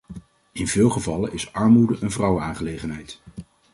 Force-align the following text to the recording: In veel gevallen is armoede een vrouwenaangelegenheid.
In 0.51 0.67
veel 0.67 0.89
gevallen 0.89 1.33
is 1.33 1.53
armoede 1.53 1.97
een 2.01 2.11
vrouwenaangelegenheid. 2.11 3.21